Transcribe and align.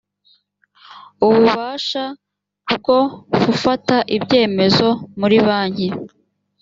ububasha 1.25 2.03
bwo 2.75 2.99
fufata 3.41 3.95
ibyemezo 4.15 4.89
muri 5.19 5.37
banki 5.47 5.87